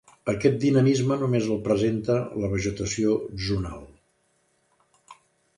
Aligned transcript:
Aquest 0.31 0.55
dinamisme 0.61 1.17
només 1.23 1.49
el 1.55 1.59
presenta 1.67 2.15
la 2.45 2.49
vegetació 2.53 3.15
zonal. 3.49 3.85